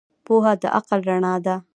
[0.25, 1.55] پوهه د عقل رڼا ده.